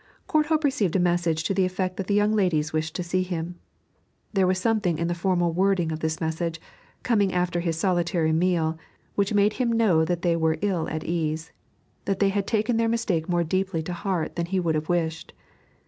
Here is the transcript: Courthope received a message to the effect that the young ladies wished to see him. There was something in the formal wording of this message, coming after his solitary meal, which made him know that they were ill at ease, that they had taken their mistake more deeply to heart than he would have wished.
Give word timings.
Courthope 0.25 0.63
received 0.63 0.95
a 0.95 0.99
message 0.99 1.43
to 1.43 1.53
the 1.53 1.63
effect 1.63 1.95
that 1.95 2.07
the 2.07 2.15
young 2.15 2.33
ladies 2.33 2.73
wished 2.73 2.95
to 2.95 3.03
see 3.03 3.21
him. 3.21 3.59
There 4.33 4.47
was 4.47 4.57
something 4.57 4.97
in 4.97 5.07
the 5.07 5.13
formal 5.13 5.53
wording 5.53 5.91
of 5.91 5.99
this 5.99 6.19
message, 6.19 6.59
coming 7.03 7.31
after 7.31 7.59
his 7.59 7.77
solitary 7.77 8.31
meal, 8.33 8.79
which 9.13 9.35
made 9.35 9.53
him 9.61 9.71
know 9.71 10.03
that 10.03 10.23
they 10.23 10.35
were 10.35 10.57
ill 10.63 10.89
at 10.89 11.03
ease, 11.03 11.51
that 12.05 12.17
they 12.17 12.29
had 12.29 12.47
taken 12.47 12.77
their 12.77 12.89
mistake 12.89 13.29
more 13.29 13.43
deeply 13.43 13.83
to 13.83 13.93
heart 13.93 14.37
than 14.37 14.47
he 14.47 14.59
would 14.59 14.73
have 14.73 14.89
wished. 14.89 15.33